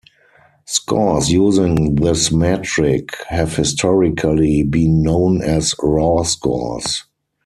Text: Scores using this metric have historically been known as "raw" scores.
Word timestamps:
Scores 0.65 1.29
using 1.31 1.93
this 1.93 2.31
metric 2.31 3.11
have 3.27 3.55
historically 3.55 4.63
been 4.63 5.03
known 5.03 5.43
as 5.43 5.75
"raw" 5.79 6.23
scores. 6.23 7.03